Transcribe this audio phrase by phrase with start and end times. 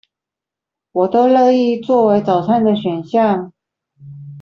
[0.93, 3.53] 我都樂意作為早餐的選項